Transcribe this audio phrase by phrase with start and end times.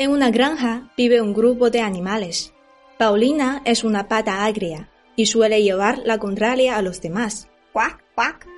[0.00, 2.54] En una granja vive un grupo de animales.
[2.96, 7.50] Paulina es una pata agria y suele llevar la contraria a los demás.
[7.74, 8.48] Cuac, cuac.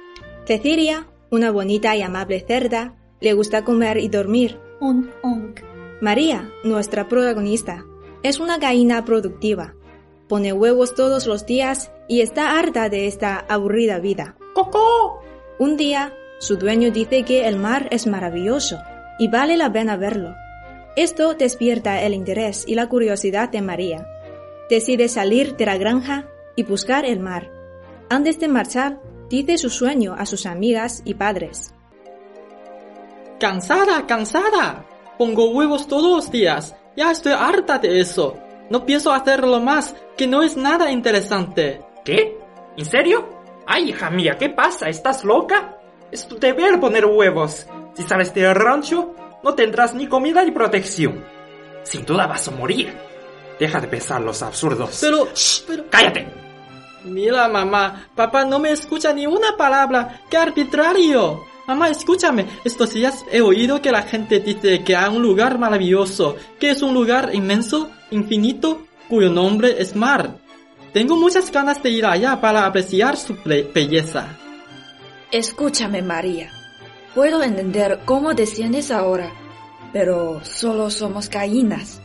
[0.46, 4.60] Cecilia, una bonita y amable cerda, le gusta comer y dormir.
[4.78, 5.60] Onk, onk.
[6.00, 7.84] María, nuestra protagonista,
[8.22, 9.74] es una gallina productiva.
[10.28, 14.36] Pone huevos todos los días y está harta de esta aburrida vida.
[14.54, 15.24] ¡Cocó!
[15.58, 18.78] Un día, su dueño dice que el mar es maravilloso
[19.18, 20.36] y vale la pena verlo.
[20.96, 24.06] Esto despierta el interés y la curiosidad de María.
[24.68, 27.50] Decide salir de la granja y buscar el mar.
[28.10, 29.00] Antes de marchar,
[29.30, 31.72] dice su sueño a sus amigas y padres.
[33.40, 34.86] ¡Cansada, cansada!
[35.16, 36.76] Pongo huevos todos los días.
[36.94, 38.36] Ya estoy harta de eso.
[38.68, 41.80] No pienso hacerlo más, que no es nada interesante.
[42.04, 42.38] ¿Qué?
[42.76, 43.28] ¿En serio?
[43.66, 44.88] Ay, hija mía, ¿qué pasa?
[44.88, 45.78] ¿Estás loca?
[46.10, 47.66] Es tu deber poner huevos.
[47.94, 51.24] Si sales del rancho, no tendrás ni comida ni protección.
[51.82, 52.92] Sin duda vas a morir.
[53.58, 54.98] Deja de pensar los absurdos.
[55.00, 55.28] Pero,
[55.66, 55.84] pero...
[55.90, 56.26] ¡Cállate!
[57.04, 60.22] Mira, mamá, papá no me escucha ni una palabra.
[60.30, 61.44] ¡Qué arbitrario!
[61.66, 62.46] Mamá, escúchame.
[62.64, 66.82] Estos días he oído que la gente dice que hay un lugar maravilloso, que es
[66.82, 70.36] un lugar inmenso, infinito, cuyo nombre es mar.
[70.92, 74.28] Tengo muchas ganas de ir allá para apreciar su belleza.
[75.30, 76.50] Escúchame, María.
[77.14, 79.30] Puedo entender cómo te sientes ahora,
[79.92, 82.00] pero solo somos gallinas.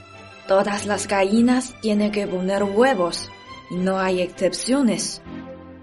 [0.48, 3.30] Todas las gallinas tienen que poner huevos
[3.70, 5.22] y no hay excepciones.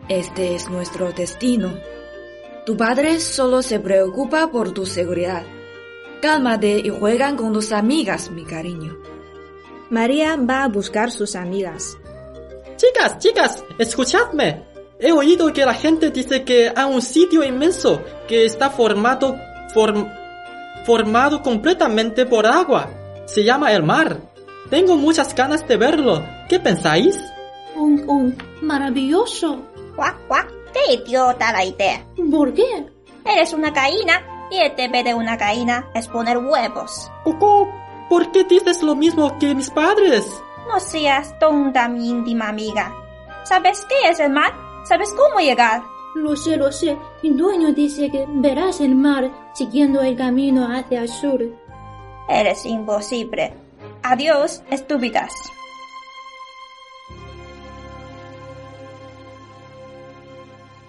[0.08, 1.72] Este es nuestro destino.
[2.66, 5.42] Tu padre solo se preocupa por tu seguridad.
[6.20, 8.96] Cálmate y juegan con tus amigas, mi cariño.
[9.88, 11.96] María va a buscar sus amigas.
[12.76, 14.73] Chicas, chicas, escuchadme.
[15.06, 19.36] He oído que la gente dice que hay un sitio inmenso que está formado,
[19.74, 20.10] form-
[20.86, 22.88] formado completamente por agua.
[23.26, 24.16] Se llama el mar.
[24.70, 26.24] Tengo muchas ganas de verlo.
[26.48, 27.18] ¿Qué pensáis?
[27.76, 28.42] Onk, onk.
[28.62, 29.60] Maravilloso.
[29.94, 30.50] Cuac, cuac.
[30.72, 32.02] ¡Qué idiota la idea!
[32.30, 32.64] ¿Por qué?
[33.26, 37.10] Eres una gallina y el deber de una gallina es poner huevos.
[37.24, 37.68] Coco,
[38.08, 40.26] ¿por qué dices lo mismo que mis padres?
[40.66, 42.92] No seas tonta, mi íntima amiga.
[43.44, 44.52] ¿Sabes qué es el mar?
[44.84, 45.82] ¿Sabes cómo llegar?
[46.14, 46.96] Lo sé, lo sé.
[47.22, 51.40] Mi dueño dice que verás el mar siguiendo el camino hacia el sur.
[52.28, 53.54] Eres imposible.
[54.02, 55.32] Adiós, estúpidas.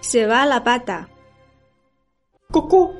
[0.01, 1.09] Se va a la pata.
[2.51, 2.93] Coco,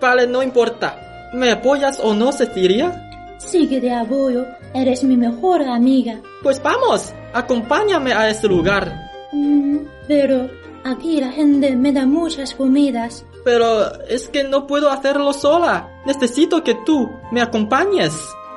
[0.00, 1.30] vale, no importa.
[1.34, 3.36] ¿Me apoyas o no, Cecilia?
[3.38, 4.44] Sí que te apoyo.
[4.74, 6.20] Eres mi mejor amiga.
[6.42, 9.07] Pues vamos, acompáñame a ese lugar.
[9.32, 10.48] Mm, pero
[10.84, 13.24] aquí la gente me da muchas comidas.
[13.44, 15.88] Pero es que no puedo hacerlo sola.
[16.06, 18.14] Necesito que tú me acompañes.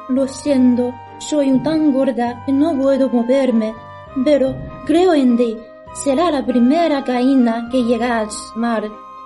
[0.09, 3.74] Lo siento, soy tan gorda que no puedo moverme.
[4.26, 4.56] Pero
[4.86, 5.58] creo en ti.
[5.94, 8.84] Será la primera gallina que llega al mar.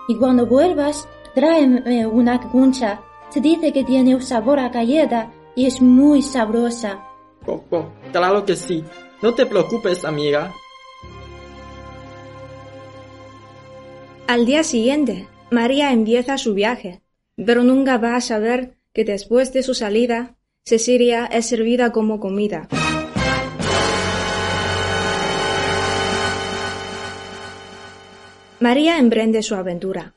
[0.08, 3.02] Y cuando vuelvas, tráeme una concha.
[3.30, 7.04] Se dice que tiene un sabor a galleta y es muy sabrosa.
[7.46, 8.84] Coco, claro que sí.
[9.22, 10.52] No te preocupes, amiga.
[14.28, 17.02] Al día siguiente, María empieza su viaje,
[17.36, 22.68] pero nunca va a saber que después de su salida, Cecilia es servida como comida.
[28.60, 30.14] María emprende su aventura.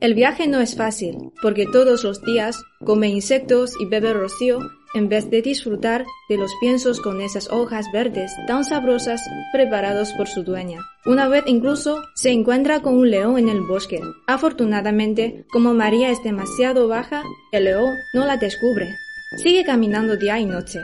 [0.00, 4.58] El viaje no es fácil, porque todos los días come insectos y bebe rocío
[4.94, 9.20] en vez de disfrutar de los piensos con esas hojas verdes tan sabrosas
[9.52, 10.80] preparados por su dueña.
[11.06, 14.00] Una vez incluso se encuentra con un león en el bosque.
[14.26, 18.88] Afortunadamente, como María es demasiado baja, el león no la descubre.
[19.36, 20.80] Sigue caminando día y noche.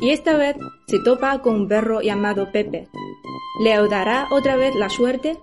[0.00, 0.56] Y esta vez
[0.86, 2.88] se topa con un perro llamado Pepe.
[3.62, 5.38] ¿Le dará otra vez la suerte?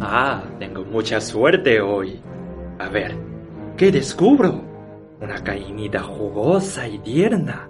[0.00, 2.20] Ah, tengo mucha suerte hoy.
[2.78, 3.16] A ver,
[3.76, 4.69] ¿qué descubro?
[5.20, 7.68] Una gallinita jugosa y tierna.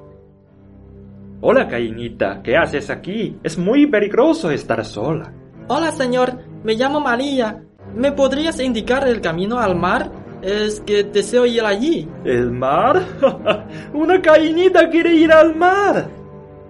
[1.40, 3.38] Hola, gallinita, ¿qué haces aquí?
[3.42, 5.32] Es muy peligroso estar sola.
[5.68, 6.38] Hola, señor.
[6.62, 7.64] Me llamo María.
[7.94, 10.12] ¿Me podrías indicar el camino al mar?
[10.42, 12.08] Es que deseo ir allí.
[12.24, 13.02] ¿El mar?
[13.94, 16.08] Una gallinita quiere ir al mar.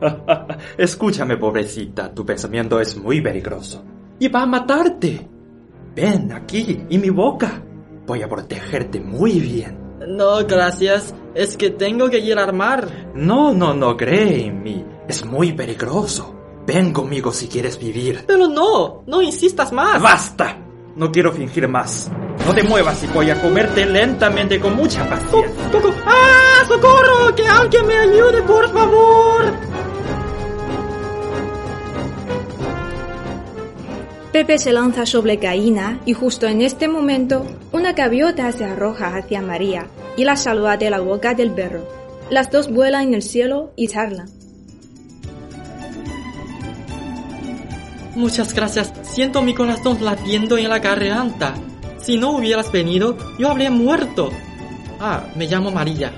[0.79, 3.85] Escúchame, pobrecita, tu pensamiento es muy peligroso.
[4.19, 5.29] Y va a matarte.
[5.95, 7.63] Ven aquí, en mi boca.
[8.07, 9.90] Voy a protegerte muy bien.
[10.07, 11.15] No, gracias.
[11.35, 13.11] Es que tengo que ir al mar.
[13.15, 14.85] No, no, no mí.
[15.09, 16.35] Es muy peligroso.
[16.67, 18.25] Ven conmigo si quieres vivir.
[18.27, 20.01] Pero no, no insistas más.
[20.01, 20.57] ¡Basta!
[20.97, 22.11] No quiero fingir más.
[22.47, 25.71] No te muevas y voy a comerte lentamente con mucha paciencia.
[26.07, 26.65] ¡Ah!
[26.67, 27.35] ¡Socorro!
[27.35, 29.80] ¡Que alguien me ayude, por favor!
[34.33, 39.43] Pepe se lanza sobre Caína y justo en este momento una gaviota se arroja hacia
[39.43, 41.85] María y la saluda de la boca del perro.
[42.31, 44.29] Las dos vuelan en el cielo y charlan.
[48.15, 48.93] Muchas gracias.
[49.03, 51.55] Siento mi corazón latiendo en la garganta.
[51.99, 54.31] Si no hubieras venido, yo habría muerto.
[55.01, 56.13] Ah, me llamo María.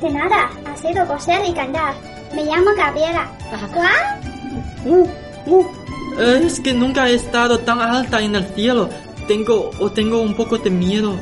[0.00, 1.94] De nada, ha sido coser y cantar.
[2.34, 3.30] Me llamo Gabriela.
[3.72, 5.70] ¿Cuál?
[6.18, 8.88] Es que nunca he estado tan alta en el cielo.
[9.26, 11.14] Tengo o tengo un poco de miedo.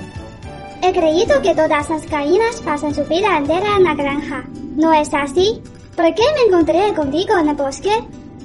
[0.82, 4.44] He creído que todas las gallinas pasan su vida entera en la granja.
[4.76, 5.60] ¿No es así?
[5.94, 7.90] ¿Por qué me encontré contigo en el bosque?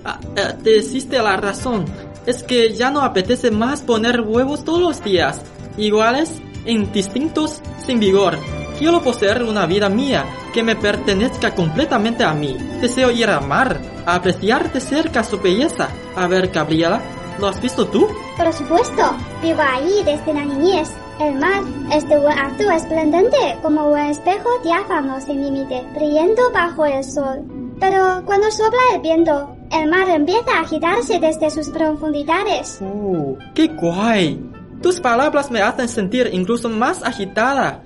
[0.04, 1.86] Ah, eh, te hiciste la razón.
[2.26, 5.42] Es que ya no apetece más poner huevos todos los días.
[5.78, 6.32] Iguales,
[6.66, 8.38] indistintos, sin vigor.
[8.78, 12.58] Quiero poseer una vida mía que me pertenezca completamente a mí.
[12.82, 15.88] Deseo ir al mar, a apreciar de cerca su belleza.
[16.16, 17.02] A ver, Gabriela,
[17.40, 18.08] ¿lo has visto tú?
[18.38, 20.90] Por supuesto, vivo ahí desde la niñez.
[21.20, 21.64] El mar
[21.94, 27.44] es de un azul esplendente como un espejo diáfano sin límite, brillando bajo el sol.
[27.80, 32.80] Pero cuando sopla el viento, el mar empieza a agitarse desde sus profundidades.
[32.82, 34.38] ¡Uh, qué guay!
[34.82, 37.82] Tus palabras me hacen sentir incluso más agitada.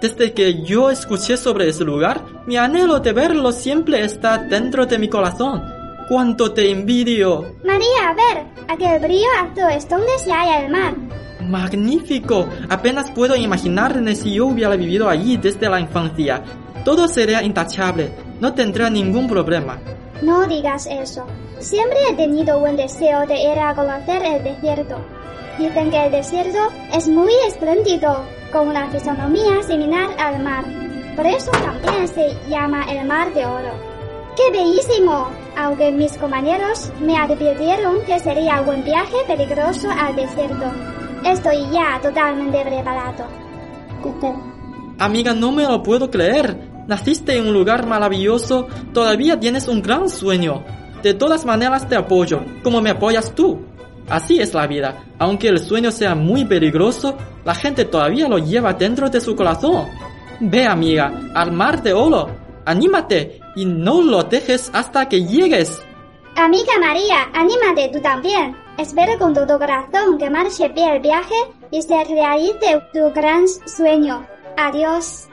[0.00, 4.98] Desde que yo escuché sobre ese lugar, mi anhelo de verlo siempre está dentro de
[4.98, 5.62] mi corazón.
[6.08, 7.54] ¡Cuánto te envidio!
[7.64, 10.94] María, a ver, aquel brillo azul es donde se halla el mar.
[11.48, 12.46] ¡Magnífico!
[12.68, 16.42] Apenas puedo imaginarme si yo hubiera vivido allí desde la infancia.
[16.84, 19.80] Todo sería intachable, no tendrá ningún problema.
[20.20, 21.26] No digas eso.
[21.60, 24.96] Siempre he tenido un deseo de ir a conocer el desierto.
[25.58, 26.58] Dicen que el desierto
[26.92, 30.64] es muy espléndido, con una fisonomía similar al mar.
[31.16, 33.72] Por eso también se llama el mar de oro.
[34.36, 35.28] ¡Qué bellísimo!
[35.56, 40.70] Aunque mis compañeros me advirtieron que sería un viaje peligroso al desierto.
[41.24, 43.24] Estoy ya totalmente preparado.
[45.00, 46.56] Amiga, no me lo puedo creer.
[46.86, 50.62] Naciste en un lugar maravilloso, todavía tienes un gran sueño.
[51.02, 53.73] De todas maneras te apoyo, como me apoyas tú.
[54.08, 55.04] Así es la vida.
[55.18, 59.86] Aunque el sueño sea muy peligroso, la gente todavía lo lleva dentro de su corazón.
[60.40, 62.28] Ve, amiga, al mar de oro.
[62.66, 65.82] Anímate y no lo dejes hasta que llegues.
[66.36, 68.56] Amiga María, anímate tú también.
[68.76, 71.34] Espero con todo corazón que marche bien el viaje
[71.70, 74.26] y se realice tu gran sueño.
[74.56, 75.28] Adiós.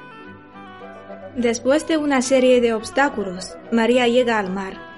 [1.35, 4.90] Después de una serie de obstáculos, María llega al mar.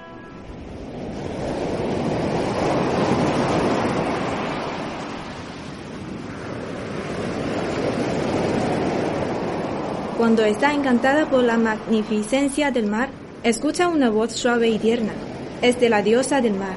[10.16, 13.08] Cuando está encantada por la magnificencia del mar,
[13.42, 15.12] escucha una voz suave y tierna.
[15.60, 16.76] Es de la diosa del mar.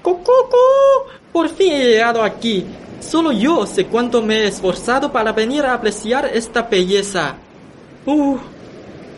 [0.00, 0.56] ¡Cococo!
[1.30, 2.64] Por fin he llegado aquí.
[3.00, 7.34] Solo yo sé cuánto me he esforzado para venir a apreciar esta belleza.
[8.06, 8.38] Uh,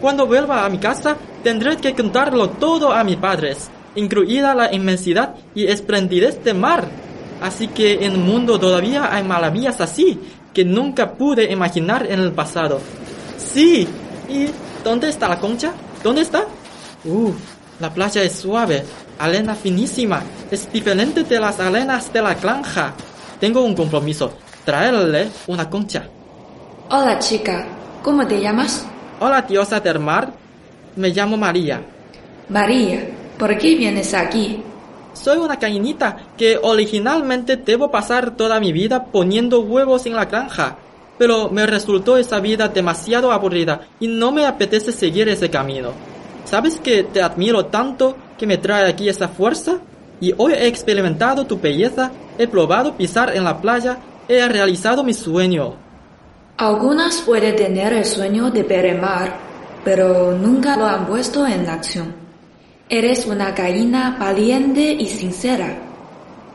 [0.00, 5.36] cuando vuelva a mi casa, tendré que contarlo todo a mis padres, incluida la inmensidad
[5.54, 6.88] y esplendidez del mar.
[7.40, 10.18] Así que en el mundo todavía hay maravillas así
[10.52, 12.80] que nunca pude imaginar en el pasado.
[13.38, 13.86] Sí,
[14.28, 14.46] ¿y
[14.84, 15.72] dónde está la concha?
[16.02, 16.44] ¿Dónde está?
[17.04, 17.32] Uh,
[17.78, 18.84] la playa es suave,
[19.18, 22.94] arena finísima, es diferente de las arenas de la granja.
[23.38, 24.32] Tengo un compromiso,
[24.64, 26.04] traerle una concha.
[26.90, 27.66] Hola chica,
[28.02, 28.84] ¿cómo te llamas?
[29.20, 30.32] Hola diosa del mar,
[30.96, 31.80] me llamo María.
[32.48, 33.06] María,
[33.38, 34.62] ¿por qué vienes aquí?
[35.22, 40.78] Soy una gallinita que originalmente debo pasar toda mi vida poniendo huevos en la granja,
[41.18, 45.90] pero me resultó esa vida demasiado aburrida y no me apetece seguir ese camino.
[46.46, 49.80] ¿Sabes que te admiro tanto que me trae aquí esa fuerza?
[50.22, 55.12] Y hoy he experimentado tu belleza, he probado pisar en la playa, he realizado mi
[55.12, 55.74] sueño.
[56.56, 59.36] Algunas pueden tener el sueño de ver el mar,
[59.84, 62.29] pero nunca lo han puesto en acción.
[62.92, 65.78] Eres una gallina valiente y sincera.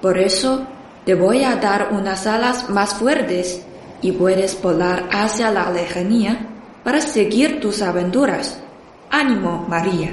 [0.02, 0.68] Por eso
[1.06, 3.66] te voy a dar unas alas más fuertes
[4.02, 6.46] y puedes volar hacia la lejanía
[6.84, 8.62] para seguir tus aventuras.
[9.10, 10.12] Ánimo, María.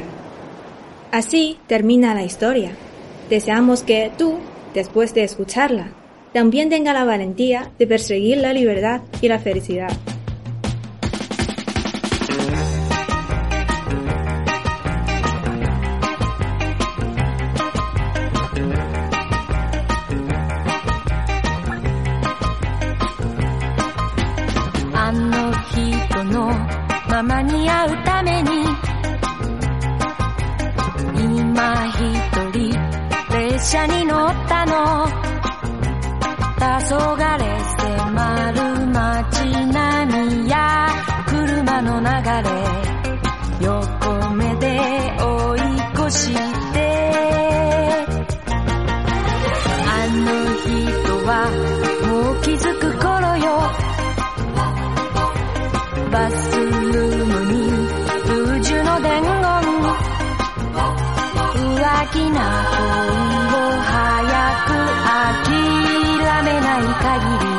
[1.11, 2.71] Así termina la historia.
[3.29, 4.38] Deseamos que tú,
[4.75, 5.88] después de escucharla,
[6.33, 9.91] también tenga la valentía de perseguir la libertad y la felicidad.
[26.25, 26.52] の
[27.09, 28.64] ままに会うために
[31.14, 32.00] 今一
[32.52, 32.73] 人
[33.31, 35.33] 列車に乗ったの。
[36.62, 37.23] 黄昏
[37.79, 40.88] 迫る街並みや
[41.26, 42.07] 車の流
[42.49, 42.92] れ。
[62.31, 62.81] な恋
[63.55, 64.23] を早
[64.67, 64.71] く
[65.45, 67.52] 諦めない限り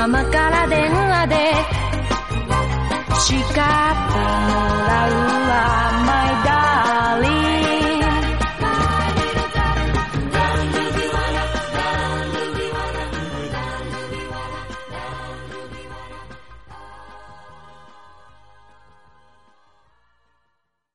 [0.00, 1.79] ママから電話で
[3.20, 3.76] Jika
[4.08, 6.69] terlalu ramai dan